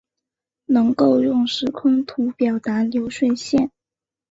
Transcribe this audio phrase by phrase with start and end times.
[0.65, 3.69] 能够用时空图表达流水线